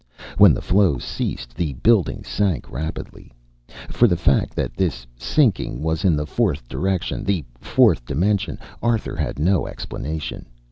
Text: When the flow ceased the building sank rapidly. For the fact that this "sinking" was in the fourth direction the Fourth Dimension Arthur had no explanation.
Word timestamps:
When 0.39 0.55
the 0.55 0.63
flow 0.63 0.97
ceased 0.97 1.53
the 1.53 1.73
building 1.73 2.23
sank 2.23 2.71
rapidly. 2.71 3.31
For 3.89 4.07
the 4.07 4.17
fact 4.17 4.55
that 4.55 4.75
this 4.75 5.05
"sinking" 5.15 5.83
was 5.83 6.03
in 6.03 6.15
the 6.15 6.25
fourth 6.25 6.67
direction 6.67 7.23
the 7.23 7.45
Fourth 7.59 8.03
Dimension 8.07 8.57
Arthur 8.81 9.15
had 9.15 9.37
no 9.37 9.67
explanation. 9.67 10.47